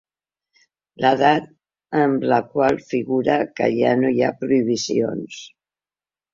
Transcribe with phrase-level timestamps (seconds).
[1.05, 1.45] L'edat
[1.99, 5.41] en la qual figura que ja no hi ha prohibicions.